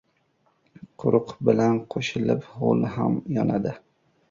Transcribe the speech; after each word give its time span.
•Quruq 1.03 1.33
bilan 1.51 1.77
qo‘shilib, 1.97 2.51
ho‘l 2.57 2.91
ham 2.97 3.23
yonadi. 3.39 3.79